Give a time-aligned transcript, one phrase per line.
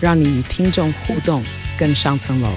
[0.00, 1.42] 让你与听众互动
[1.76, 2.48] 更上层楼。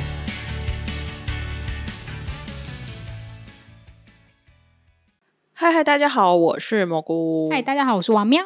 [5.51, 7.49] 嗨嗨，大家好，我是蘑菇。
[7.49, 8.43] 嗨，大家好，我是王喵。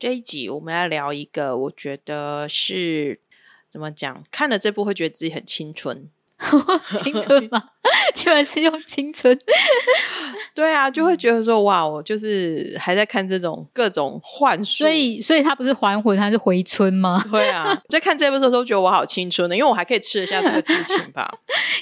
[0.00, 3.20] 这一集我们要聊一个，我觉得是
[3.68, 4.20] 怎么讲？
[4.32, 6.10] 看了这部会觉得自己很青春。
[6.96, 7.62] 青春吗？
[8.14, 9.36] 居然是用青春？
[10.54, 17.22] 对啊，就会觉得说哇，我就是还在看这种各种幻术，所以，所以他不是还魂，他是回春吗？
[17.30, 21.28] 对啊，在看这部的时候，觉得我好青春的，因为我还可以吃得下这个剧情吧。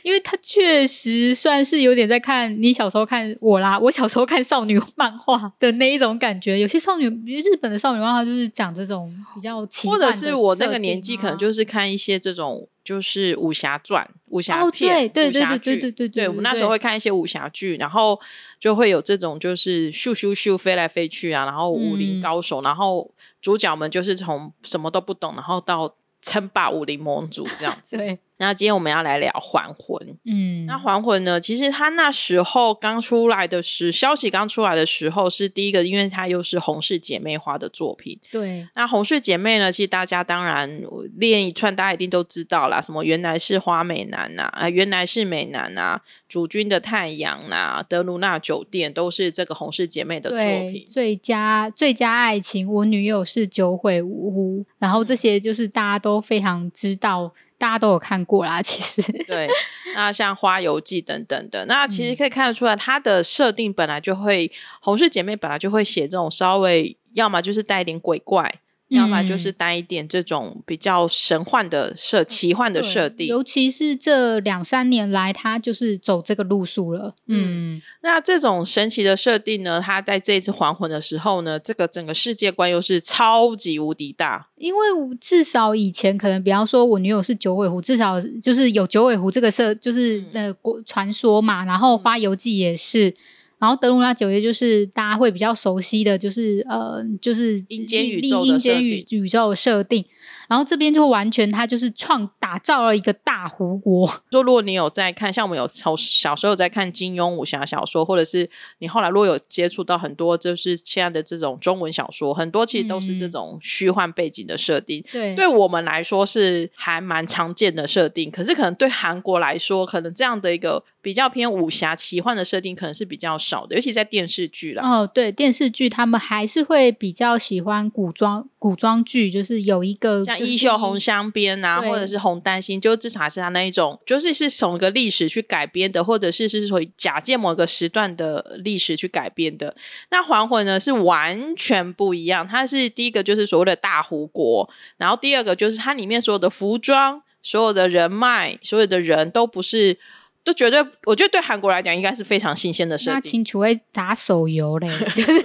[0.03, 6.59] 因为他确实算是有点在看你小时候看我啦，我小时候看少女漫画的那一种感觉。
[6.59, 12.69] 有些少女，日本的少女漫画就是讲这种比较或者是我那个年纪可能就是看一些这种。
[12.87, 18.19] 就是武侠传、武侠片、哦、对对武侠剧，对对对对，对，对，我们那时候会看一些武侠剧，然后
[18.61, 23.11] 就会有这种就是咻咻咻飞来飞去啊，然后武林高手，嗯、然后
[23.42, 27.97] 主角们就是从什么都不懂，然后到称霸武林盟主这样子。
[27.98, 28.19] 对。
[28.39, 30.06] 那今天我们要来聊《还魂》。
[30.27, 31.41] 嗯，那《还魂》呢？
[31.41, 38.19] 其实他那时候刚出来的时，消息刚出来的时候是第一个，因为他又是洪氏姐妹花的作品。
[38.31, 38.69] 对。
[38.75, 39.73] 那洪氏姐妹呢？
[39.73, 40.83] 其实大家当然
[41.17, 42.81] 练一串，大家一定都知道啦。
[42.81, 50.84] 什么原来是花美男呐、啊，啊，原来是美男呐、啊，主君的太阳呐、啊，德鲁纳酒店都是这个洪氏姐妹的作品。
[50.87, 57.33] 最佳最佳爱情，我女友是九尾狐，然后这些就是大家都非常知道。
[57.59, 59.49] 大家都有看过啦，其实对。
[59.95, 68.61] 那像《花游记》等等的，那其实可以看得出来，它的设定本来就会，红氏姐妹本来就会写这种稍微，要么就是带一点鬼怪。
[68.89, 77.14] 要么就是带一点这种比较神幻的设、奇幻的设定，尤其是这两三年来，他就是走这个路数了。
[77.27, 84.48] 嗯，那这种神奇的设定呢，他在这一次还魂的时候呢，这个整个世界观又是超级无敌大。
[84.57, 84.80] 因为
[85.20, 90.55] 至少以前可能，比方说我女友是九尾狐，至少就是有九尾狐这个设，就是呃
[90.85, 91.64] 传说嘛。
[91.64, 93.14] 然后花游记也是。
[93.58, 100.05] 然后德鲁纳九月就是大家会比较熟悉的就是呃就是阴间宇宙的阴间宇宇宙的设定，
[100.48, 104.07] 然后这边就完全它就是创打造了一个大湖国。
[104.30, 108.48] 说如果你有在看，像我们有从小时候有在看金庸武侠小说，或者是
[108.79, 115.05] 你后来如果有接触到很多就是现在的这种中文小说，很多其实都是这种虚幻背景的设定。
[115.12, 120.85] 对、嗯，对我们来说是还蛮常见的设定，可是可能对韩国来说，可能这样的一个。
[121.06, 124.83] 比较偏武侠奇幻的设定可能是比较少的，尤其在电视剧啦。
[124.83, 139.75] 哦，对，电视剧他们还是会比较喜欢古装古装剧，就是有一个像《衣袖红镶边》啊，或者是《红丹心》，就至少是他那一种，就是是从一个历史去改编的，或者是是说假借某个时段的历史去改编的。
[140.11, 149.99] 那《还魂》呢是完全不一样，它是第一个就是所谓的大湖国，然后第二个就是它里面所有的服装、所有的人脉、所有的人都不是。
[150.46, 153.14] 就绝对，我觉得对韩国来讲应该是非常新鲜的设定。
[153.14, 155.43] 那清楚会打手游嘞， 就是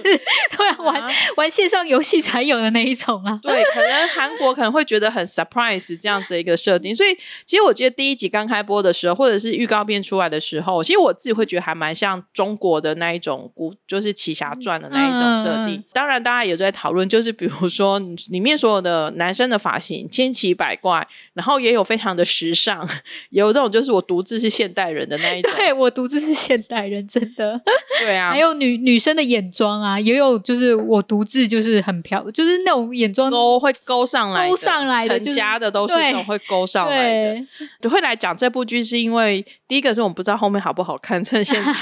[0.52, 3.36] 突然玩、啊、玩线上游戏才有的那一种啊。
[3.42, 6.94] 对，可能韩国可能会觉得很 surprise 这样子一个设定。
[6.94, 7.12] 所以，
[7.44, 15.74] 其实我记得第一集刚开播的时候，或者是预告片出来的时候，其实我自己会觉得还蛮像中国的那一种古，就是《奇侠传》的那一种设定。
[15.74, 17.98] 嗯、当然，大家也在讨论，就是比如说
[18.30, 21.04] 里面所有的男生的发型千奇百怪，
[21.34, 22.88] 然后也有非常的时尚，
[23.30, 27.60] 有这种就是我独自是现代人的那一种，对，我独自是现代人，真的。
[28.00, 37.34] 对啊，还有女女生的眼妆啊，也有就是我独自就是很漂，就是那种眼妆都会勾上来，勾上来的，成家的都是那种会勾上来
[37.80, 37.90] 的。
[37.90, 41.72] 会来讲这部剧，是因为第一个是我们不知道后面好不好看，趁现在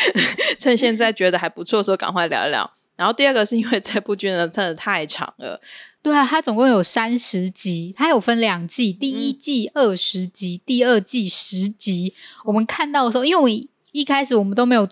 [0.58, 2.70] 趁现在觉得还不错的时候，赶快聊一聊。
[2.96, 5.60] 然后第二个是因为这部剧呢真的太长了。
[6.02, 12.12] 对啊，它总共有三十集，它有分两季，第一季二十集，嗯，第二季十集。
[12.44, 13.48] 我们看到的时候，因为我
[13.92, 14.86] 一开始我们都没有，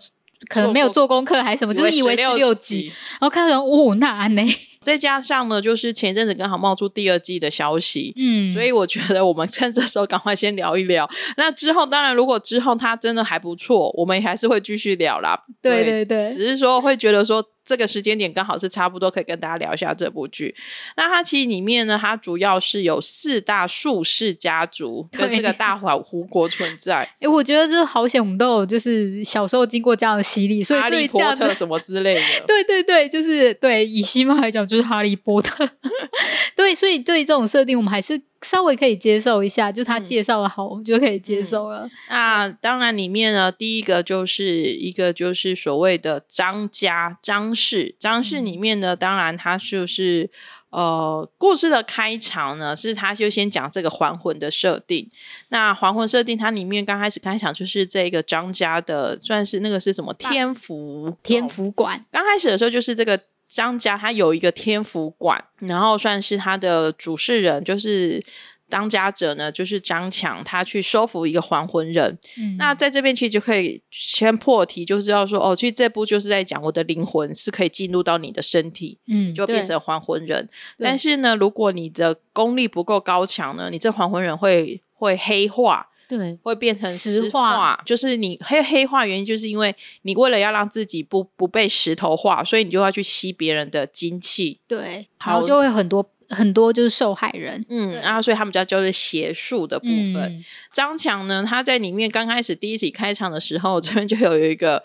[0.49, 4.41] 可能没有做功课还是什么，就是以为十六集，然后看到哦，那安呢？
[4.81, 11.07] 再加上呢，就是前阵子刚好冒出第二季的消息，嗯，所以我觉得我们趁这时候赶快先聊一聊。
[11.37, 15.45] 那之后，当然如果之后它真的还不错，我们也还是会继续聊啦。
[15.61, 17.45] 对对对，只是说会觉得说。
[17.65, 20.55] 这个时间点刚好是差不多，可以跟大家聊一下这部剧。
[20.97, 26.97] 那它其实里面呢，它主要是有四大术士家族跟这个大华胡国存在。
[26.97, 35.67] 哎、欸，我觉得这好险，我们都有就是小时候经过这样的洗礼，所以对这样哈利波特什么之类的， 对对对，就是对以西方来讲就是哈利波特。
[36.55, 41.89] 对，所以对这种设定，我们还是稍微可以接受一下，就他介绍的好，我、们、就可以接受了。
[42.09, 50.29] 那、当然里面呢，第一个就是一个就是所谓的张家张氏，张氏里面呢，当然他就是
[50.69, 55.09] 呃故事的开场呢，是他就先讲这个还魂的设定。
[55.49, 62.05] 那还魂设定，它里面刚开始开场就是这个张家的，算是那个是什么天福天福馆。
[62.11, 63.19] 刚开始的时候就是这个。
[63.53, 68.19] 张家他有一个天福馆，然后算是他的主事人，就是
[68.67, 72.17] 当家者呢，就是张强，他去收服一个还魂人。
[72.39, 80.49] 嗯，那在这边其实就可以先破题，就知道说哦，其实这部就是在讲我的灵魂是可以进入到你的身体，嗯，就变成还魂人。
[80.79, 85.89] 但是呢，如果你的功力不够高强呢，你这还魂人会会黑化。
[86.07, 94.59] 对，会变成石化，就是你黑黑化原因，就是因为你为了要让自己不不被石头化，所以你就要去吸别人的精气。
[94.67, 97.63] 对，然后就会很多很多就是受害人。
[97.69, 100.17] 嗯，然后所以他们叫就是邪术的部分。
[100.17, 104.83] 嗯、张强呢，他在里面刚开始第一集开场的时候，这边就有一个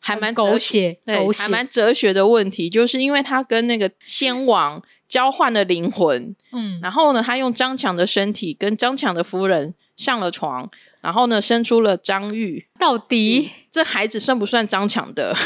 [0.00, 9.74] 还蛮狗血，对，还蛮哲学的问题，就是因为他跟那个仙王交换了灵魂，嗯，然后呢，他用张强的身体跟张强的夫人。
[9.96, 10.70] 上了床，
[11.00, 12.66] 然后呢，生出了张玉。
[12.78, 15.36] 到底这孩子算不算张强的？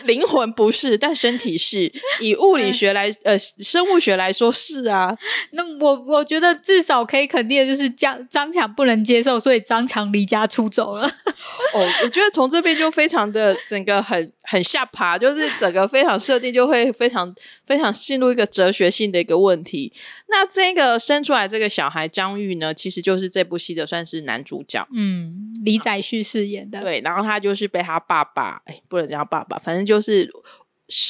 [0.06, 1.92] 灵魂不是，但身体是。
[2.20, 5.16] 以物理学来，呃，生物学来说是啊。
[5.52, 11.02] 那我我觉得至少可以肯定的就是张张强不能接受，所以张强离家出走了。
[11.74, 17.34] 哦，我觉得从这边就非常的整个很很下爬，就是整个非常设定就会非常
[17.66, 19.92] 非常进入一个哲学性的一个问题。
[20.28, 24.86] 那这个生出来这个小孩张玉呢，其实就是这部戏的算是男主角。
[24.92, 26.80] 嗯，李宰旭饰演的。
[26.80, 30.30] 对，然后他就是被他爸爸，哎，不能叫爸爸，反正就是。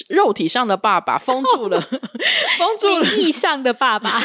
[0.08, 1.80] 肉体上的爸爸封住了，
[2.58, 4.20] 封住了 意上的爸爸，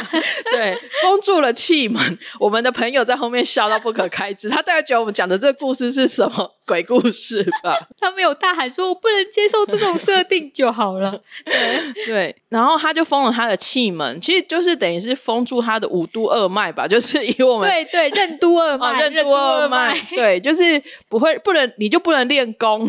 [0.51, 2.17] 对，封住了气门。
[2.39, 7.77] 我们的朋友在后面笑到不可开支，他大概觉得我们讲的这个故事是什么鬼故事吧？
[7.99, 11.21] 他没有大喊说“我不能接受这种设定”就好了。
[11.45, 22.87] 对对，然后他就封了他的气门，其实就是等于是封住他的五督二脉吧，就是以我们对对 任督二脉，任督二脉，对，就是不会不能，你就不能练功，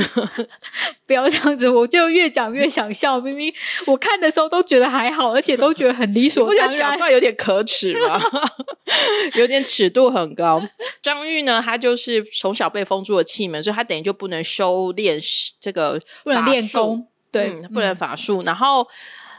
[1.06, 2.44] 不要这样子，我就越讲。
[2.54, 3.52] 越想笑，明明
[3.86, 6.72] 我看的时候都觉得还好，而且都觉得很理所当然。
[6.72, 8.20] 讲出来有点可耻吧，
[9.34, 10.62] 有点尺度很高。
[11.02, 15.18] 张玉呢，他就是从小被封住了气门，所以他等于就不能修炼
[15.58, 18.42] 这个，不能练功，对，嗯、不能法术。
[18.42, 18.86] 嗯、然后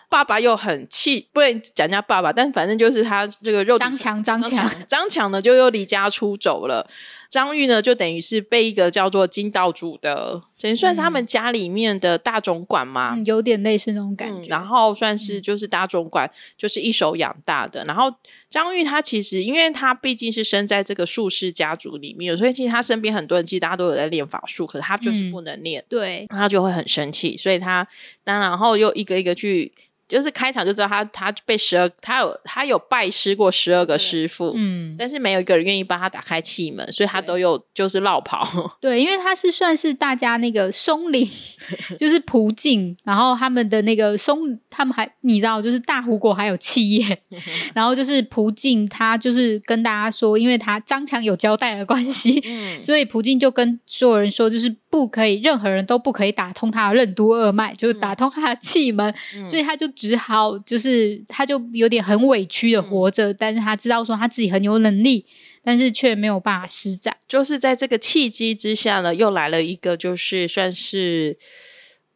[0.09, 6.87] 爸爸又很气，不能讲人家爸爸，但反正就是他这个肉体张强，张强，张强呢就又离家出走了。
[7.29, 14.47] 张玉呢，就等于是被一个叫做金道主的，等于算是他们家里面的大总管嘛，嗯，有点类似那种感觉。
[14.47, 17.83] 嗯，然后算是就是大总管，就是一手养大的。
[17.85, 18.11] 然后
[18.49, 27.87] 张玉他其实，因为他毕竟是生在这个术士家族里面，所以其实他身边很多人其实大家都有在练法术，可是他就是不能练，嗯，对，他就会很生气，所以他
[28.23, 29.71] 当然后又一个一个去。
[30.07, 38.77] 就是开场就知道他他被十二他有他有拜师过十二个师傅，嗯，但是没有一个人愿意帮他打开气门，所以他都有就是落跑。
[38.79, 41.27] 对，因为他是算是大家那个松林，
[41.97, 47.21] 就是普净，然后他们的那个松，他们还你知道，就是大湖国还有企业，
[47.73, 59.85] 然后就是普净，他就是跟大家说，因为他张强有交代的关系，嗯，所以普净就跟所有人说，就是不可以，任何人都不可以打通他的任督二脉，就是打通他的气门，嗯，所以他就。
[59.95, 65.25] 只好就是，他就有点很委屈的活着，嗯、但是他知道说他自己很有能力，
[65.63, 67.15] 但是却没有办法施展。
[67.27, 71.37] 就是在这个契机之下呢，又来了一个，就是算是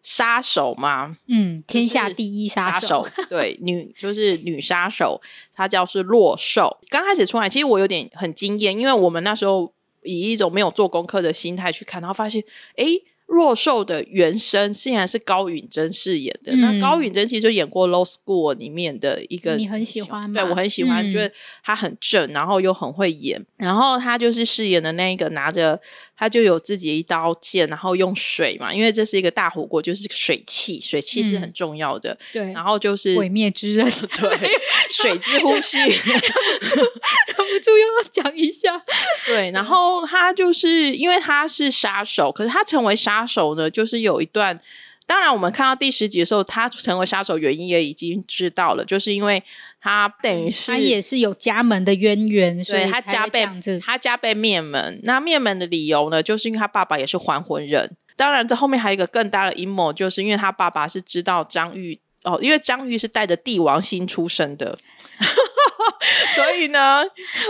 [0.04, 5.22] 杀手嘛，嗯，天下第一杀手，杀手对，女就是女杀手，
[5.54, 6.80] 她叫是洛寿。
[6.90, 12.44] 刚开始出来，其实我有点很惊艳，因为我们那时候以一种没有做功课的心态去看，然后发现，
[12.76, 12.86] 哎。
[13.32, 16.52] 弱寿的原声竟然是高允贞饰演的。
[16.52, 20.42] 嗯、那高允贞其实就演过《Low School》里面的一个，你很喜欢吗？
[20.42, 21.32] 对，我很喜欢，嗯、觉得
[21.64, 23.40] 她很正，然后又很会演。
[23.58, 25.80] 然后她就是饰演的那一个拿着，
[26.20, 32.18] 她就有自己一刀剑，然后用水嘛，因为这是一个大火锅，就是水汽，水汽是很重要的。
[32.32, 33.86] 对、嗯，然后就是毁灭之刃，
[34.20, 34.52] 对，
[34.90, 38.82] 水之呼吸， 忍不住又要讲一下。
[39.26, 43.10] 对，然后他就是因为他是杀手，可是他成为杀。
[43.10, 44.62] 杀手呢，就是有一段。
[45.10, 49.44] 当然，我们看到第十集的时候，他成为杀手原因也已经知道了，就是因为
[49.82, 53.44] 他等于是、嗯、他也是有家门的渊源，所以他家被
[53.84, 55.00] 他家被灭门。
[55.02, 57.98] 那灭门的理由呢，就是因为他爸爸也是还魂人。
[58.16, 64.78] 当然，这后面还有一个更大的阴谋，就是因为他爸爸是知道张玉哦，因为张玉是带着帝王星出生的，
[66.36, 67.04] 所以呢，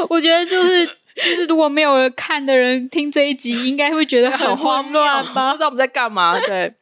[0.10, 0.90] 我觉得就是。
[1.16, 5.52] 就是如果没有人看的人听这一集，应该会觉得很慌乱吧？
[5.52, 6.40] 不知道我们在干嘛。
[6.40, 6.74] 对，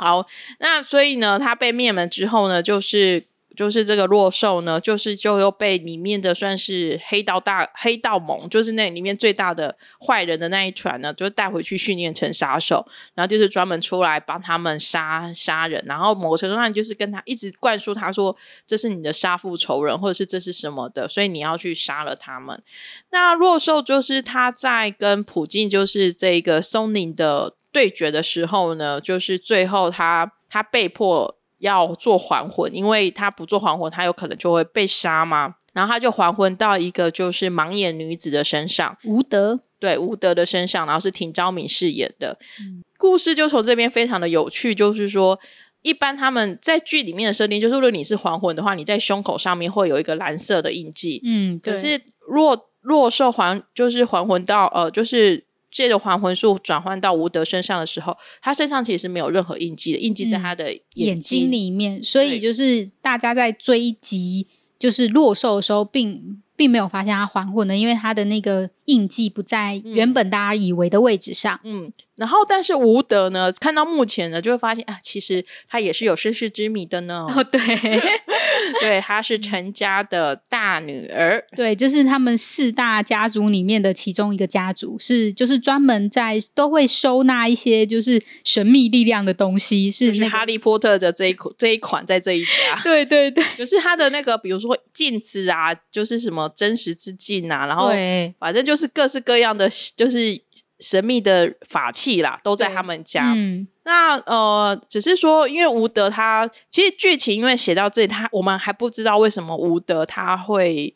[0.00, 0.26] 好，
[0.58, 3.26] 那所以呢，他被灭门之后呢，就是。
[3.56, 9.76] 就是这个洛兽呢，就是就又被里面的算是黑道大黑道盟，就是那里面最大的
[10.06, 22.62] 坏人的那一团呢，就带回去训练成杀手，然后就是专门出来帮他们杀杀人，然后某程度上就是跟他一直灌输他说，这是你的杀父仇人，或者是这是什么的，所以你要去杀了他们。
[23.10, 31.36] 那洛兽就是他在跟普京就是这个松宁的对决的时候呢，就是最后他他被迫。
[31.60, 35.56] 要做还魂，因为他不做还魂，他有可能就会被杀嘛。
[35.74, 42.38] 然后他就还魂到一个就是盲眼女子的身上，吴德，对，吴德的身上，然后是廷昭敏饰演的。
[42.60, 45.38] 嗯、故事就从这边非常的有趣，就是说，
[45.82, 51.20] 一般他们在剧里面的设定，就是如果你是还魂的话，你在胸口上面会有一个蓝色的印记。
[51.26, 55.49] 嗯，可是若若受还就是还魂到呃，就是。
[55.70, 62.02] 借着还魂术转换到吴德身上的时候，他身上其实是没有任何印记的，印记在他的眼睛，里面。
[62.02, 64.46] 所以就是大家在追击
[64.78, 71.60] 就是落兽的时候，并并没有发现他还魂的，因为他的那个印记不在原本大家以为的位置上。
[71.64, 71.84] 嗯。
[71.86, 77.26] 嗯然后，但是吴德呢，看到目前呢，就会发现啊，其实他也是有身世之谜的呢。
[77.34, 77.58] 哦，对，
[78.80, 97.90] 对，她是陈家的大女儿，对，就是他们四大家族里面的其中一个家族，是就是专门在都会收纳一些就是神秘力量的东西，是、那个、就是哈利波特的这一款这一款在这一家， 对对对， 就是他的那个，比如说镜子啊，就是什么真实之镜啊，然后
[98.38, 100.40] 反正就是各式各样的，就是。
[100.80, 103.32] 神秘的法器啦，都在他们家。
[103.34, 110.94] 嗯，那呃，只是说，因为吴德他其实剧情因为写到这里，他我们还不知道为什么吴德他会，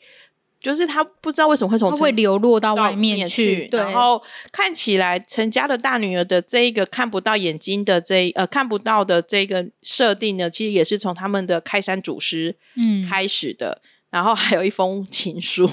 [0.59, 3.69] 就是他不知道为什么会从会流落到外面去。
[3.73, 13.81] 然后看起来陈家的大女儿的这一个看不到眼睛的这呃看不到的这个设定呢，其实也是从他们的开山祖师嗯开始的。
[13.83, 15.69] 嗯然后还有一封情书，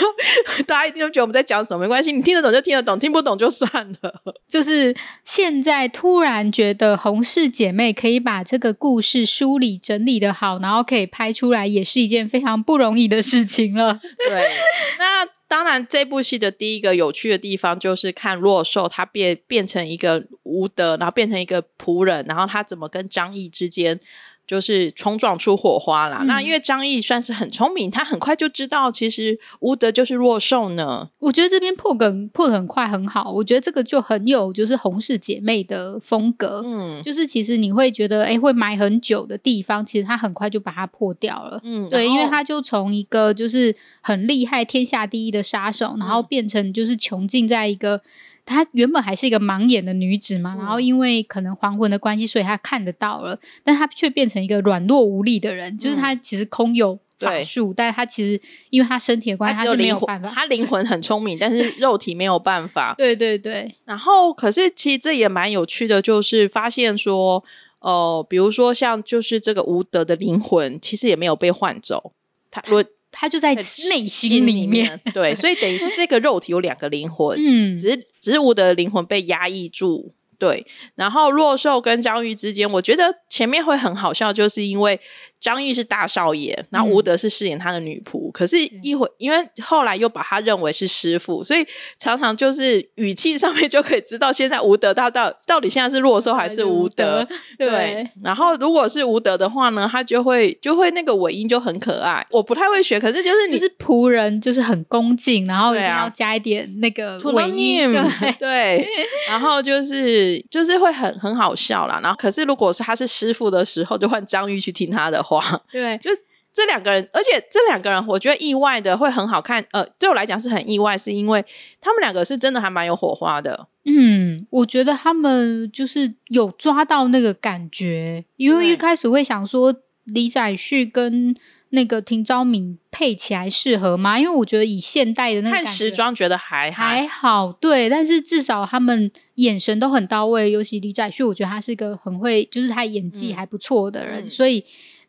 [0.66, 1.82] 大家一定都觉得我们在讲什么？
[1.82, 4.22] 没关系，你听得懂就听得懂，听不懂就算了。
[4.48, 14.00] 就是现在突然觉得洪氏姐妹可以把这个故事梳理整理的好，然后可以拍出来，也是一件非常不容易的事情了。
[14.26, 14.50] 对，
[14.98, 24.00] 那当然，这部戏的第一个有趣的地方就是看洛兽他变变成一个无德，然后变成一个仆人，然后他怎么跟张毅之间。
[24.46, 26.18] 就是冲撞出火花啦。
[26.20, 31.08] 嗯、那因为张毅算是很聪明，他很快就知道其实吴德就是弱兽呢。
[31.18, 33.32] 我觉得这边破梗破的很快，很好。
[33.32, 36.62] 我觉得这个就很有就是洪氏姐妹的风格。
[36.66, 41.60] 嗯，就是其实你会觉得哎，会埋很久的地方，其实他很快就把它破掉了。
[41.64, 48.02] 嗯，对，因为他就从一个就是很厉害、天下第一的杀手，然后变成就是穷尽在一个。
[48.46, 55.72] 她原本还是一个盲眼的女子嘛，嗯、然后因为可能还魂的关系，所以她看得到了，但她却变成一个软弱无力的人。
[55.72, 60.28] 嗯、就是她其实空有法术，但是她其实因为她身体的关系，她是没有办法。
[60.28, 62.94] 她灵魂很聪明，但是 肉体没有办法。
[62.98, 63.70] 对对对。
[63.84, 67.42] 然后，可是其实这也蛮有趣的，就是发现说，
[67.80, 72.12] 哦、呃，比如说像就是这个无德的灵魂，其实也没有被换走。
[72.50, 72.84] 他我。
[73.14, 80.66] 他就在内心里面，对，所以等于是这个肉体有两个灵魂，嗯，只是只是我的灵魂被压抑住，对，
[80.96, 85.00] 然后弱兽跟章鱼之间，我觉得前面会很好笑，就是因为。
[85.44, 88.30] 张玉是大少爷，然后吴德是饰演他的女仆。
[88.30, 91.62] 嗯、可是，一会因为后来又把他认为是师傅，所以
[91.98, 97.28] 常常就是语气上面就可以知道，现在吴德到到到底现在是弱兽还是吴德？
[97.58, 97.68] 对。
[97.68, 102.26] 对，然后如果是吴德的话呢，他就会就会那个尾音就很可爱。
[102.30, 107.92] 我不太会学，可是就是你就是仆人，就是很恭敬，然后一定要加一点那个尾音。
[107.92, 108.88] 对， 对，
[109.28, 112.00] 然后就是就是会很很好笑啦。
[112.02, 115.33] 然后可是如果是他是师傅的时候，就换张玉去听他的话。
[115.72, 116.10] 对，就
[116.52, 119.66] 这两个人，而且这两个人，我觉得意外的会很好看。
[119.72, 121.44] 呃，对我来讲是很意外，是因为
[121.80, 123.66] 他们两个是真的还蛮有火花的。
[123.84, 129.74] 嗯，我觉得他们就是有抓到那个感觉，因为一开始会想说
[130.04, 131.34] 李宰旭跟
[131.70, 134.20] 那个廷昭敏配起来适合吗？
[134.20, 144.64] 因为我觉得以现代的那个看时装觉得还还好，对，但是至少他们眼神都很到位，尤其李宰旭，我觉得他是一个很会，就是他演技还不错的人，嗯、所以。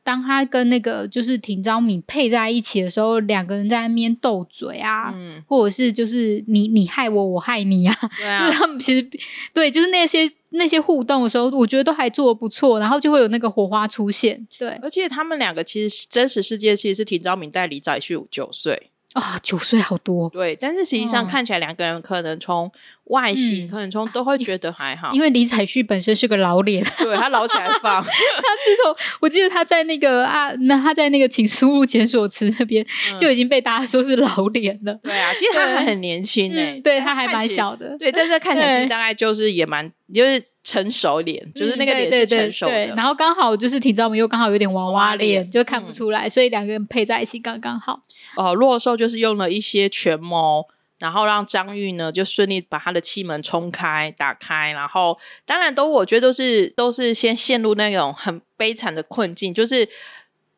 [0.05, 9.09] 当他跟那个就是庭昭敏配在一起的时候，两个人在那边斗嘴啊，嗯、或者是就是你你害我，我害你啊，啊 就是他们其实
[9.51, 14.45] 对，就是那些那些互动的时候，我觉得都还做的不错，然后就会有那个火花出现。
[14.59, 18.91] 对，而且他们两个其实真实世界其实是庭昭敏带李宰旭五九岁。
[19.13, 22.69] 啊，九岁好多，对，但是实际上看起来两个人可能从
[23.05, 28.01] 外形，嗯、可能从都会觉得还好，因为李彩旭本身是个老脸，对他老起来放。
[28.03, 32.85] 他自从我记得他在那个啊，那他在那个请输入检索词那边
[33.19, 34.93] 就已经被大家说是老脸了。
[35.03, 40.41] 对啊，其实他还很年轻诶、欸，对他还蛮小的，对，但是看起来大概就是也蛮就是。
[40.65, 48.01] 成熟脸，就是那个脸是成熟的，嗯、对对对对，然后刚好就是挺昭明又刚好有点娃娃脸，就看不出来，嗯、所以两个人配在一起刚刚好。
[48.35, 50.65] 哦、呃，洛寿就是用了一些权谋，
[51.05, 59.87] 然后让张玉呢就顺利把他的气门冲开、打开，然后当然都我觉得都是都是先陷入那种很悲惨的困境，就是。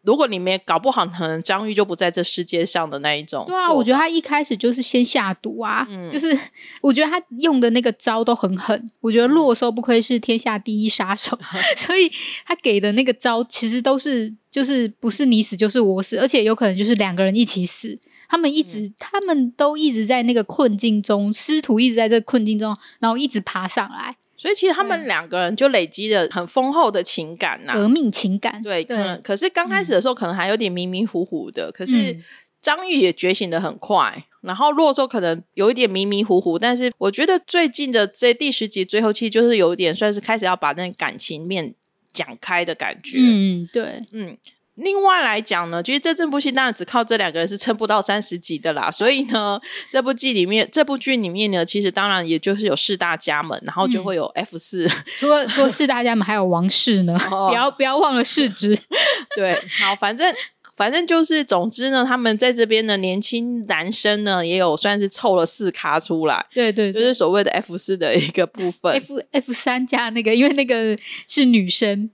[0.04, 3.44] 如果你没搞不好，可能张玉就不在这世界上的那一种。
[3.46, 6.38] 对啊，我觉得他一开始就是先下毒啊，嗯、就是
[6.80, 8.90] 我觉得他用的那个招都很狠。
[9.02, 12.10] 我觉得洛寿不愧是天下第一杀手， 嗯、所以
[12.46, 18.00] 他给的那个招其实都是就是不是你死就是我死，而且有可能就是两个人一起死。
[18.28, 24.16] 他们一直，嗯、他们都一直在那个困境中，师徒一直在这个困境中，然后一直爬上来。
[24.36, 28.62] 所以其实他们两个人就累积了很丰厚的情感呐、啊，革命情感。
[28.62, 32.16] 对，可能可是刚开始的时候可能还有点迷迷糊糊的，嗯、可是
[32.62, 41.74] 张玉也觉醒的很快，然后洛寿可能有一点迷迷糊糊，但是我觉得最近的这第十集最后期就是有一点算是开始要把那个感情面
[42.14, 43.18] 讲开的感觉。
[43.20, 44.38] 嗯，对，嗯。
[44.78, 48.92] 另外来讲呢，其实这这部戏当然只靠这两个人是撑不到三十集的啦。
[48.92, 49.60] 所以呢，
[49.92, 54.92] 这部剧里面，这部剧里面呢，其实当然也就是有四大家门，然后就会有 F 四、嗯。
[55.18, 58.78] 除了除了四大家门，还有王室呢， 哦、不要不要忘了世之。
[59.36, 60.32] 对，好，反正
[60.76, 66.46] 反正就是，总之呢，他们在这边的年轻男生呢，也有算是凑了四咖出来。
[66.54, 68.94] 对，对对，就是所谓的 F 四的一个部分。
[68.94, 70.96] F F 三加那个，因为那个
[71.28, 72.12] 是女生。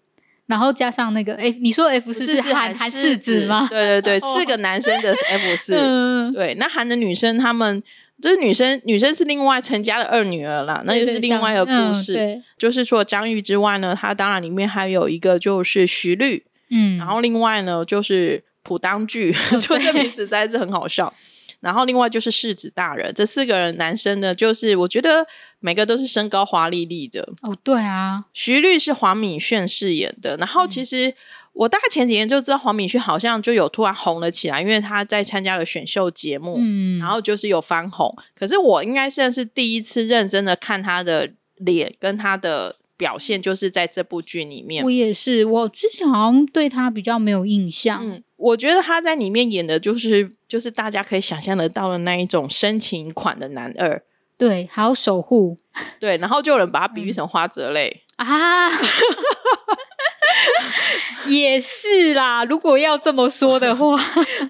[0.53, 3.65] 然后加上那个，哎，你说 F 四是韩韩世子吗？
[3.67, 6.31] 对对对，四个男生的 F 四。
[6.31, 7.81] 对，那韩的女生，他们
[8.21, 12.13] 就是女生，女生是另外陈家的二女儿啦，那又是另外一个故事。
[12.13, 21.11] 对，就是除了张玉之外呢，她当然里面还有一个就是徐律，嗯，然后另外呢就是朴当具， 就这名字实在是很好笑。
[21.63, 25.26] 然后另外就是世子大人，这四个人男生呢，就是我觉得
[25.60, 27.56] 每个都是身高华丽丽的哦。
[27.63, 30.36] 对啊，徐律是黄敏炫饰演的。
[30.36, 31.13] 然后其实
[31.54, 38.13] 我大概前几年就知道黄敏炫好像就有突然红了起来，因为他在参加了选秀节目，嗯，然后就是有翻红。
[38.36, 44.84] 可是我应该算是第一次认真的看他的脸跟他的表现，就是在这部剧里面。
[44.84, 48.06] 我也是，我之前好像对他比较没有印象。
[48.06, 53.99] 嗯我觉得他在里面演的就是就是大家可以想象得到的那一种深情款的男二，
[54.37, 55.57] 对，还有守护，
[55.99, 58.69] 对，然后就有人把他比喻成花泽类、嗯、啊，
[61.25, 62.45] 也是啦。
[62.45, 63.97] 如果要这么说的话，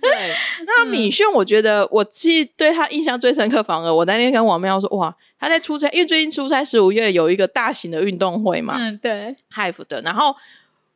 [0.02, 0.34] 对，
[0.68, 10.36] 那米炫，我觉得我其实对他印象最深刻，反而我那天跟王妙说，哇，他在出差，因为最近出差十五月有一个大型的运动会嘛，嗯，对，Hive 的，然后。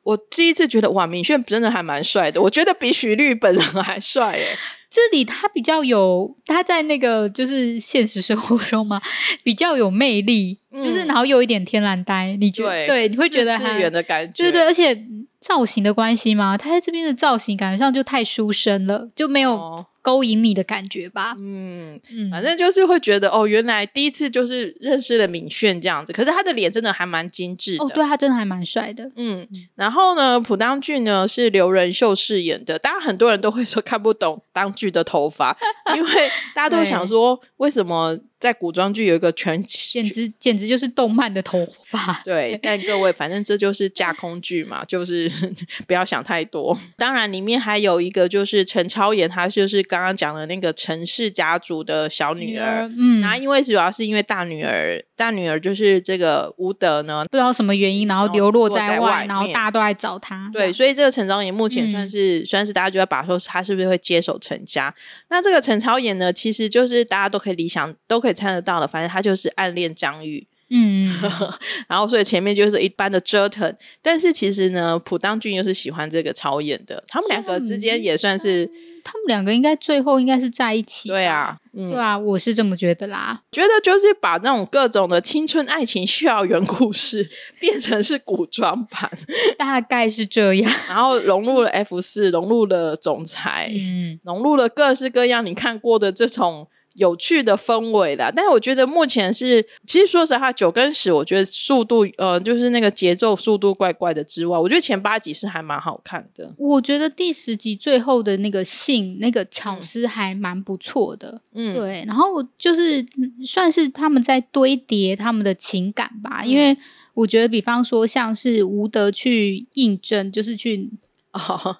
[0.03, 4.57] 我第一次觉得哇，敏炫真的还蛮帅的，我觉得比许律本人还帅诶。
[4.89, 9.01] 这里他比较有，他在那个就是现实生活中嘛，
[9.43, 14.97] 比较有魅力，嗯、就是然后有一点天然呆，你觉得对，对，你会觉得他，的感觉，对对，而且
[15.39, 19.53] 造型的关系嘛，他在这边的造型感觉上就太书生了，就没有。
[19.53, 29.45] 哦勾引你的感觉吧，嗯嗯，反正就是会觉得哦，原来第一次就是认识了敏炫这样子，可是他的脸真的还蛮精致的，哦，对他真的还蛮帅的，嗯，
[29.75, 35.57] 然后呢，朴当俊呢是刘仁秀饰演的，当然很多人都会说看不懂当具的头发，
[35.97, 36.09] 因为
[36.53, 38.17] 大家都想说为什么。
[38.39, 42.21] 在古装剧有一个全，简直简直就是动漫的头发。
[42.23, 45.31] 对，但各位，反正这就是架空剧嘛，就是
[45.87, 46.77] 不要想太多。
[46.97, 52.87] 当然，里面还有一个就是陈超妍，她就是刚刚讲的那个陈氏家族的小女儿。
[52.95, 60.47] 嗯，然后因为主要是因为大女儿，大女儿就是这个吴德呢，不知道什么原因，然后流落在外，然后，然后大家都来找她。
[60.53, 64.93] 对，所以这个陈超妍目前算是、嗯、算是大家就在把说她是不是会接手陈家。
[65.31, 68.26] 那这个陈超妍呢，其实就是大家都可以理想都可以。
[68.27, 71.15] 可以猜得到的，反正他就是暗恋张玉，嗯，
[71.87, 78.69] 然后所以前面就是一般的折腾，但是其实呢，朴当俊又是喜欢这个超演的，他们两个之间也算是，
[79.05, 87.25] 他们两个应该最后应该是在一起，对啊，嗯、对啊，我是这么觉得啦，觉得就是把那种各种的青春爱情校园故事
[87.61, 89.09] 变成是古装版，
[89.57, 96.67] 大概是这样，然后融入了 F 四，融入了总裁，嗯，融入了各式各样你看过的这种。
[96.97, 106.53] 有趣的氛围啦，但是我觉得目前是，其实说实话，九跟十，我觉得速度，呃，就是那个节奏速度怪怪的之外，我觉得前八集是还蛮好看的。
[106.57, 112.03] 我觉得第十集最后的那个信，那个巧思还蛮不错的，嗯，对。
[112.07, 113.05] 然后就是
[113.43, 116.75] 算是他们在堆叠他们的情感吧，嗯、因为
[117.13, 120.89] 我觉得，比方说像是吴德去应征，就是去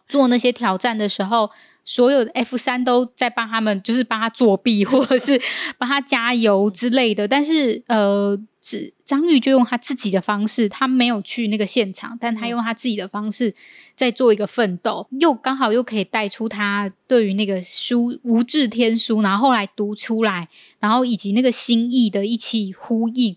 [0.08, 1.49] 做那些挑战的时候。
[1.88, 5.39] 哦所有的 F 三都在帮他们，就是帮他作弊，或者是
[5.78, 7.26] 帮他加油之类的。
[7.26, 13.54] 但是，呃，是张玉就用他自己的方式，他没有去那个现场，但他用他自己的方式
[13.95, 20.50] 在做一个奋斗，又刚好又可以带出他对于那个书《无字天书》，然后后来读出来，
[20.82, 23.34] 然后以及那个心意的一起呼应。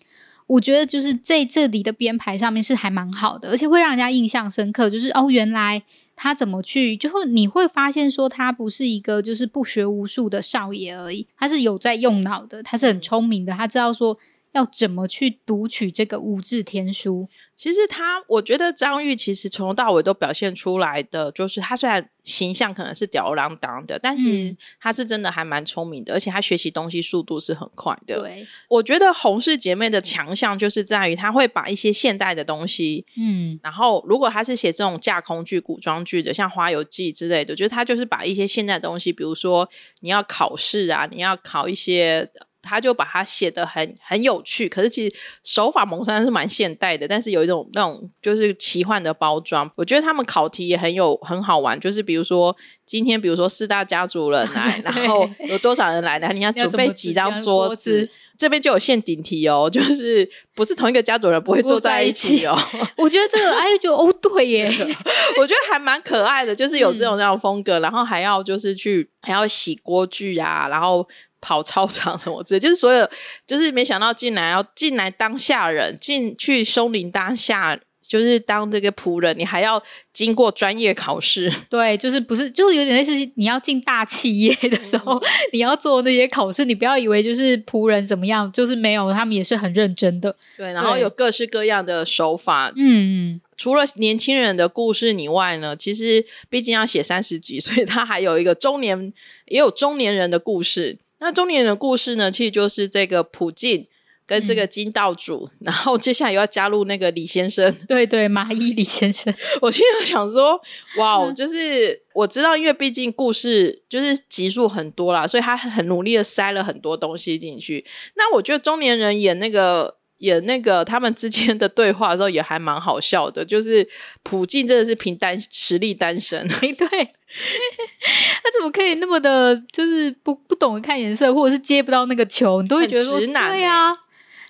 [0.48, 4.90] 我觉得就是在这里的编排上面是还蛮好的，而且会让人家印象深刻。
[4.90, 5.84] 就是哦，原来。
[6.22, 6.94] 他怎么去？
[6.98, 14.18] 就是你会发现说，他不是一个就是不学无术的少爷而已，他是有在用脑的，他是很聪明的，他知道说。
[14.52, 17.28] 要怎么去读取这个无字天书？
[17.54, 28.20] 其实他，我觉得张玉其实从头到尾都表现出来的，就是他虽然形象可能是吊儿郎当的，但是他是真的还蛮聪明的，而且他学习东西速度是很快的。
[28.20, 39.68] 对，我觉得红氏姐妹的强项就是在于，他会把一些现代的东西，嗯，然后如果他是写这种架空剧、古装剧的，像《花游记》之类的，就是他就是把一些现代的东西，比如说
[40.00, 42.30] 你要考试啊，你要考一些。
[42.62, 49.70] 他就把它写的很很有趣，可是其实手法蒙山是蛮现代的，但是有一种那种就是奇幻的包装。
[49.76, 56.28] 我觉得他们考题也很有很好玩，就是比如说今天，比如说四大家族人来， 然后有多少人来呢？
[56.32, 58.10] 你要准备几张桌子？
[58.38, 62.58] 这边就有陷阱题哦， 就是不是同一个家族人不会坐在一起哦。
[62.96, 64.66] 我觉得这个哎，就哦对耶，
[65.38, 71.06] 我觉得还蛮可爱的，就是有这种这样的风格，嗯、然后还要就是去还要洗锅具啊，然后。
[71.40, 73.08] 跑操场什么之类，就是所有，
[73.46, 81.52] 就是没想到进来要进来当下人，进去松林当下，就是当这个仆人，你还要经过专业考试。
[81.70, 85.22] 对，就是不是，就是有点类似你要进大企业的时候，嗯、
[85.52, 90.34] 你要做那些考试，你不要以为就是仆人怎么样，就是没有，他们也是很认真的。
[90.56, 92.72] 对，然后有各式各样的手法。
[92.74, 99.12] 嗯嗯，除了年轻人的故事以外呢，其实毕竟要写三十集，所以他还有一个中年，
[99.46, 100.98] 也有中年人的故事。
[101.20, 103.86] 那中年人的故事呢，其实就是这个普进
[104.26, 109.32] 跟这个金道主，嗯、然后接下来又要加入那个李先生， 对对，麻衣李先生。
[109.60, 110.60] 我现在想说，
[110.98, 117.84] 哇，就是我知道，因为毕竟故事就是集数很多啦，所以他很努力的塞了很多东西进去。
[118.16, 119.99] 那我觉得中年人演那个。
[120.20, 123.86] 演那个他们之间的对话的时候也还蛮好笑的， 就是
[124.22, 133.94] 普进真的是凭单实力单身， 对， 他怎么可以那么的，就是不不懂得看颜色，或者是接不到那个球，你都会觉得说直男、欸、对呀、啊，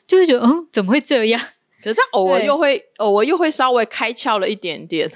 [0.07, 1.41] 就会觉得嗯，怎么会这样？
[1.83, 5.11] 可是他偶尔又会偶尔又会稍微开窍了一点点，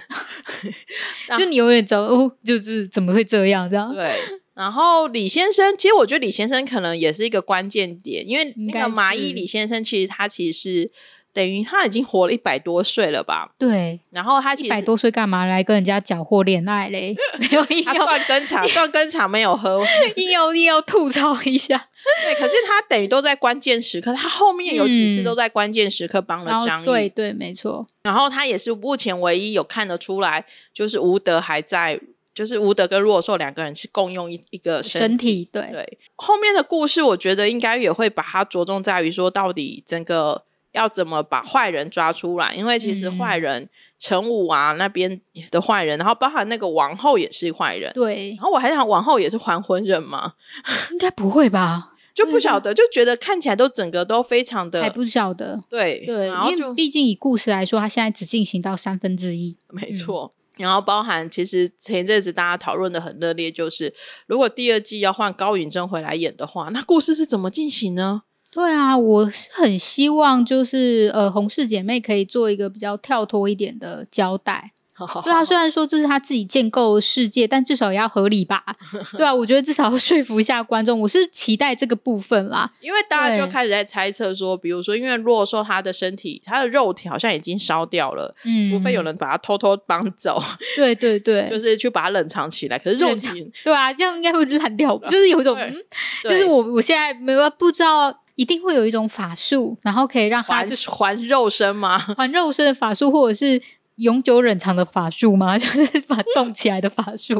[1.38, 3.94] 就你永远知道哦，就是怎么会这样这样？
[3.94, 4.14] 对。
[4.54, 10.90] 然后李先生，其实我觉得李先生可能也是一个关键点，因为那个麻衣李先生，其实他其实是
[11.32, 13.52] 等于他已经活了一百多岁了吧？
[13.58, 13.98] 对。
[14.10, 17.16] 然后他其实一百多岁干嘛来跟人家搅和恋爱嘞？
[17.40, 21.76] 没有硬要断根肠，断根肠没有喝， 硬要硬要吐槽一下。
[22.22, 26.86] 对，可是他等于都在关键时刻，他后面有几次都在关键时刻帮了张玉。
[26.86, 27.84] 对对，没错。
[28.04, 32.00] 然后他也是目前唯一有看得出来，就是吴德还在。
[32.34, 35.98] 就是吴德跟若兽两个人是共用一一个身体，身体对对。
[36.16, 42.52] 后面的故事，我觉得应该也会把它着重在于说，到底整个要怎么把坏人抓出来？
[42.54, 43.68] 因为其实坏人
[43.98, 45.20] 陈、嗯、武啊那边
[45.52, 48.30] 的坏人，然后包含那个王后也是坏人，对。
[48.30, 50.32] 然后我还想，王后也是还魂人吗？
[50.90, 51.78] 应该不会吧？
[52.12, 55.60] 就不晓得，就觉得看起来都整个都非常的还不晓得。
[55.68, 60.32] 对对，然后就毕竟以故事来说，他现在只进行到三分之一，没错。
[60.32, 63.92] 嗯然后包含，其实前一阵子大家讨论的很热烈，就是
[64.26, 68.22] 如果第二季要换高允贞回来演的话，那故事是怎么进行呢？
[68.52, 74.72] 对啊，我是很希望就是呃，洪氏姐妹可以做一个比较跳脱一点的交代。
[75.24, 78.62] 对啊，虽然说这是他自己建构的世界，但至少也要合理吧？
[79.18, 81.00] 对啊，我觉得至少要说服一下观众。
[81.00, 90.40] 我是期待这个部分啦，因为大家就开始在猜测说，比如说，因为洛兽他的身体，他的肉体好像已经烧掉了，嗯，除非有人把他偷偷搬走。
[90.76, 92.78] 对对对， 就是去把它冷藏起来。
[92.78, 95.08] 可是肉体，对啊，这样应该会烂掉吧？
[95.10, 95.74] 就是有一种，嗯，
[96.22, 101.98] 就是我我现在没有不知道，一定会有一种法术，然后可以让他就是还肉身吗？
[102.16, 103.60] 还肉身的法术，或者是。
[103.96, 105.56] 永久冷藏的法术吗？
[105.58, 107.34] 就是把动起来的法术，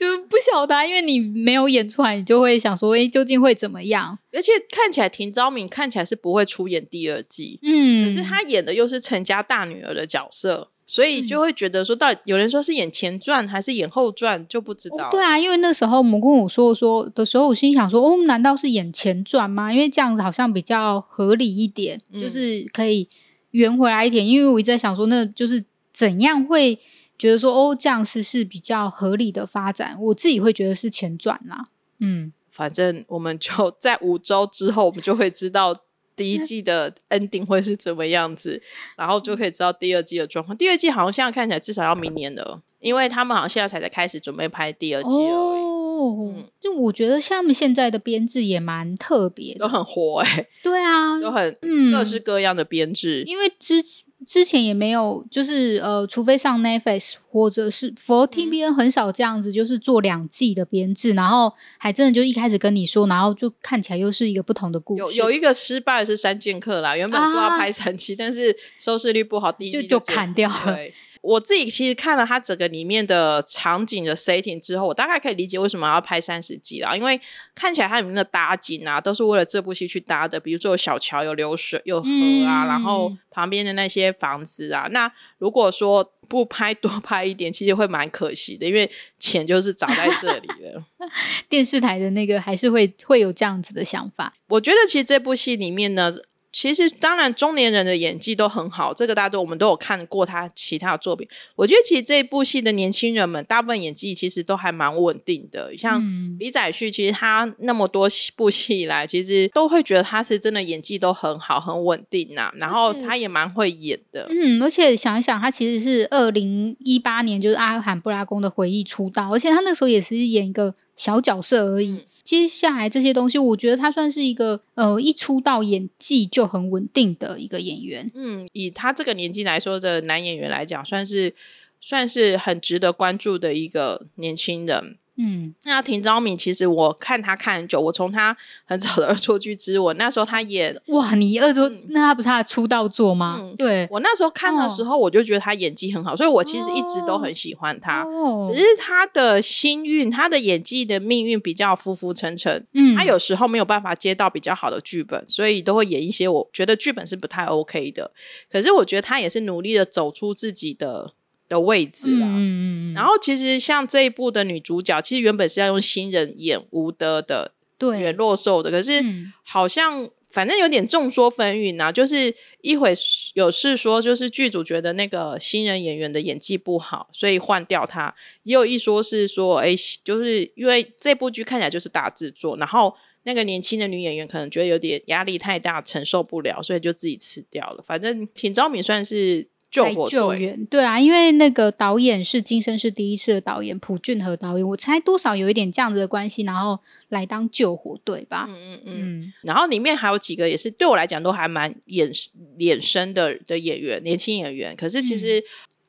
[0.00, 4.18] 就不晓得、啊，因为你没有演出来，你就会想说，哎，究竟会怎么样？
[4.32, 15.08] 而且看起来田昭敏看起来是不会出演第二季，嗯，可是他演的又是陈家大女儿的角色，所以就会觉得说，到底有人说是演前传还是演后传，就不知道、哦。
[15.10, 19.70] 对啊，因为那时候我们跟我说说的时候，我心想说，哦，难道是演前传吗？
[19.70, 23.06] 因为这样子好像比较合理一点，嗯、就是可以
[23.50, 24.26] 圆回来一点。
[24.26, 25.62] 因为我一直在想说，那就是。
[26.00, 26.78] 怎样会
[27.18, 29.94] 觉得说哦，这样是是比较合理的发展？
[30.00, 31.62] 我自己会觉得是前传啦。
[31.98, 35.76] 嗯，反正我们就在五周之后，我们就会知道
[36.16, 38.62] 第一季的 ending 会是怎么样子，
[38.96, 40.56] 然后就可以知道第二季的状况。
[40.56, 45.58] 第二季好像现在看起来至少要明年了，因为他们好像现在才在开始准备拍第二季哦。
[46.02, 50.48] 嗯，就我觉得像他们现在的编制也蛮特别的，都很活哎、欸。
[50.62, 51.54] 对啊，都很
[51.92, 53.84] 各式各样的编制，嗯、因为之。
[54.30, 65.00] 之前也没有，就是呃，除非上 Netflix 或者是 4TVN 很少这样子，就是做两季的编制，嗯，然后还真的就一开始跟你说，然后就看起来又是一个不同的故事。
[65.00, 70.78] 有有一个失败的是《三剑客》啦，原本说要拍三期，啊，但是收视率不好，第一季就就砍掉了。
[71.22, 77.20] 我自己其实看了它整个里面的场景的 setting 之后，我大概可以理解为什么要拍三十集了，因为
[77.54, 80.40] 看起来它里面的搭景啊，都是为了这部戏去搭的。
[80.40, 82.08] 比如说有小桥、有流水、有河
[82.46, 84.88] 啊，嗯、然后旁边的那些房子啊。
[84.90, 90.84] 那如果说不拍 多拍一点，其实会蛮可惜的，因为钱就是砸在这里了。
[91.50, 94.32] 电视台的那个还是会会有这样子的想法。
[94.48, 96.14] 我觉得其实这部戏里面呢。
[96.52, 101.26] 其实，当然，中年人的演技都很好，这个大家都我们都有看过他其他的作品。
[101.54, 105.76] 我觉得，其实这一部戏的年轻人们，大部分演技其实都还蛮稳定的。
[105.78, 106.02] 像
[106.40, 112.54] 李宰旭，其实他那么多部戏以来，其实都会觉得他是真的演技都很好、很稳定呐、啊。
[112.56, 114.26] 然后他也蛮会演的。
[114.28, 121.92] 嗯，而且想一想，他其实是二零一八年就是阿罕布拉宫的回忆出道，而且他那时候也是演一个小角色而已。
[121.92, 128.08] 嗯接下来这些东西，我觉得他算是一个呃，一出道演技就很稳定的一个演员。
[128.14, 131.34] 嗯，以他这个年纪来说的男演员来讲，算是
[131.80, 134.96] 算是很值得关注的一个年轻人。
[135.22, 143.38] 嗯，那田昭敏其实我看他看很久，我从他很早的《恶作剧之吻》那时候他演哇，你恶作、嗯、那他不是他的出道作吗？
[143.42, 148.02] 嗯、对，我那时候看的时候，我就觉得他演技很好，哦、所以我其实一直都很喜欢他。
[148.04, 152.66] 哦，只是他的心运，他的演技的命运比较浮浮沉沉。
[152.72, 158.10] 嗯，他有时候没有办法接到比较好的剧本，所以都会演一些我觉得剧本是不太 OK 的。
[158.50, 161.12] 可是我觉得他也是努力的走出自己的。
[161.50, 169.02] 的位置了，嗯嗯，然后其实像这一部的女主角，其实原本是要用新人演吴德的，对，演洛兽的，可是
[169.42, 172.32] 好像反正有点众说纷纭啊，就是
[172.62, 172.94] 一会
[173.34, 187.82] 有是说，就是剧组觉得那个新人演员的演技不好，所以换掉他；也有一说是说，哎，就是因为这部剧看起来就是大制作，然后那个年轻的女演员可能觉得有点压力太大，承受不了，所以就自己吃掉了。
[187.84, 189.48] 反正田昭敏算是。
[189.70, 196.80] 救火救援，对啊，因为那个导演是《今生是第一次》的导演朴俊和导演，我猜多少有一点这样子的关系，然后
[197.10, 198.48] 来当救火队吧。
[198.50, 199.32] 嗯嗯嗯。
[199.42, 202.10] 然后里面还有几个也是对我来讲都还蛮演
[202.56, 204.74] 脸生的的演员，年轻演员。
[204.74, 205.42] 可是其实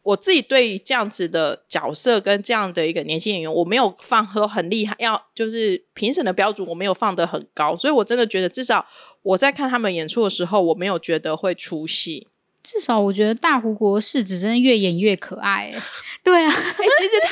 [0.04, 8.86] 我自己对于这样子的角色跟这样的一个年轻演员，我没有放和很厉害，要就是评审的标准我没有放得很高，所以我真的觉得至少
[9.24, 12.28] 我在看他们演出的时候，我没有觉得会出戏。
[12.64, 15.74] 至少我觉得大胡国世子真的越演越可爱，
[16.24, 17.32] 对啊，哎、欸，其实他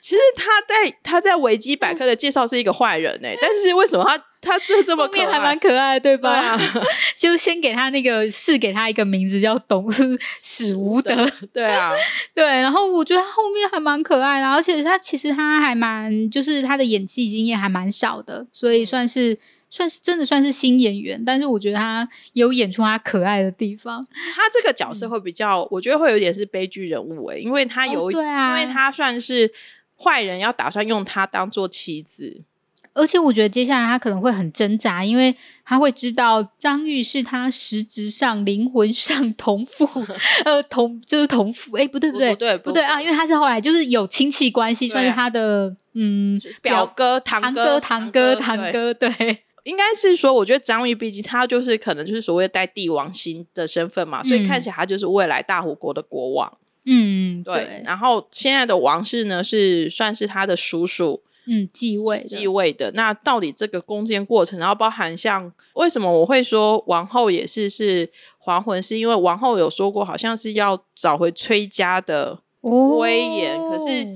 [0.00, 6.40] 其实他在他在维基百科的介绍是一个坏人哎，但是为什么他他就这么可爱，还蛮可爱，对吧？
[6.56, 9.86] 对啊、 就先给他那个是给他一个名字叫董
[10.42, 11.14] 史无德，
[11.52, 11.92] 对啊，
[12.34, 19.38] 对，然后我觉得他后面还蛮可爱的，而且他其实他还蛮就是他的演技经验还蛮少的，所以算是。
[19.78, 24.02] 算是真的算是新演员，但是我觉得他有演出他可爱的地方。
[24.34, 29.52] 他这个角色会比较，嗯、我觉得会有点是悲剧人物诶、欸，因为他有、哦，对啊，因为他算是
[29.96, 32.42] 坏人，要打算用他当做棋子。
[32.94, 35.32] 而且我觉得接下来他可能会很挣扎，因为
[35.64, 39.88] 他会知道张玉是他实质上、灵魂上同父，
[40.44, 41.76] 呃，同就是同父。
[41.76, 43.00] 哎，不对不对不对不对啊！
[43.00, 48.92] 因为他是后来就是有亲戚关系，算是他的嗯表哥、堂哥、堂哥、堂哥。
[48.92, 56.58] 对，应该是说，我觉得张玉毕竟他就是可能就是所谓带帝王星的身份嘛，所以看起来他就是未来大虎国的国王。
[56.86, 57.64] 嗯，对。
[57.64, 61.22] 对然后现在的王室呢，是算是他的叔叔。
[61.50, 74.06] 嗯，继位继位的那到底这个攻坚过程，然后包含像为什么我会说王后也是是还魂，是因为王后有说过，好像是要找回崔家的威严，哦、可是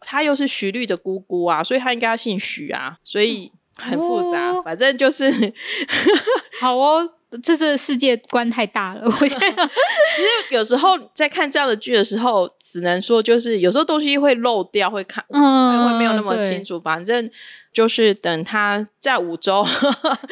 [0.00, 5.52] 她又是徐律的姑姑啊，所以她应该要姓徐啊，所以很复杂，哦、反正就是
[6.60, 7.10] 好哦。
[7.42, 9.68] 这这世界观太大了，我觉得。
[10.16, 16.80] 其实有时候在看这样的剧的时候，只能说就是有时候东西会漏掉，会看，嗯，会没有那么清楚。
[16.80, 17.30] 反正
[17.70, 19.62] 就是等他在五周，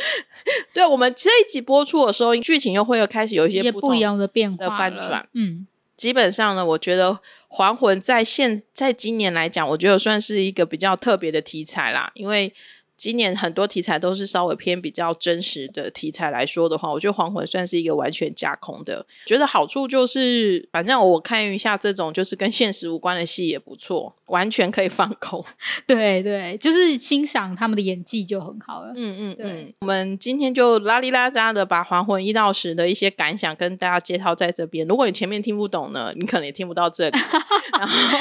[0.73, 5.29] 对我们这一集播出的时候，剧情又会有开始有一些不，不一样的变化的翻转。
[5.35, 5.67] 嗯，
[5.99, 7.11] 基本上呢，我觉得
[7.51, 12.55] 《还魂》在现在今年来讲，我觉得算是一个比较特别的题材啦，因为。
[12.97, 19.07] 今年很多题材都是稍微偏比较真实的题材来说的话，我觉得《还魂》算是一个完全架空的。
[19.27, 25.45] 觉得好处就是，反正我看一下这种就是跟现实无关的戏也不错，完全可以放空。
[25.87, 28.93] 对对，就是欣赏他们的演技就很好了。
[28.97, 29.73] 嗯嗯，对嗯。
[29.81, 34.87] 我们今天就拉里拉扎的把《还魂》一到十的一些感想跟大家介绍在这边。
[34.87, 37.19] 如果你前面听不懂呢，你可能也听不到这里。
[37.79, 38.19] 然后。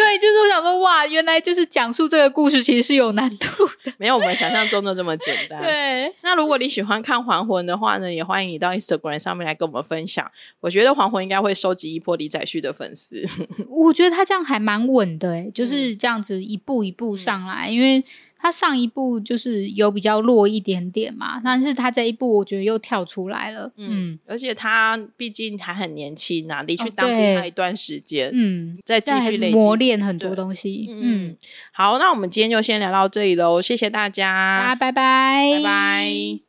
[0.00, 5.60] 对，就是我想说，哇，原来就是讲述这个故事其实是有难度的，没有我们想象中的这么简单。
[5.62, 10.30] 对，那如果你喜欢看《还魂》的话呢，也欢迎你到 Instagram 上面来跟我们分享。
[10.60, 13.22] 我觉得《还魂》应该会收集一波李宰旭的粉丝。
[13.68, 18.02] 我觉得他这样还蛮稳的，诶，就是这样子一步一步上来，嗯、因为。
[18.40, 31.36] 他上一部就是有比较弱一点点嘛，但是他这一部我觉得又跳出来了，嗯，嗯，而且他毕竟还很年轻呐、啊，离去当兵那一段时间，哦、嗯，再继续磨练很多东西，嗯，嗯，
[31.72, 36.40] 好，那我们今天就先聊到这里喽，谢谢大家，大家拜拜，拜拜。